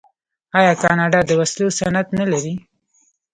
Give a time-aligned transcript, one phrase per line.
[0.59, 2.55] آیا کاناډا د وسلو صنعت نلري؟